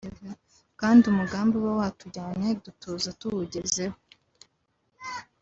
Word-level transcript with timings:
kandi 0.79 1.03
umugambi 1.11 1.53
uba 1.59 1.71
watujyanye 1.81 2.47
dutuza 2.63 3.09
tuwugezeho” 3.19 3.97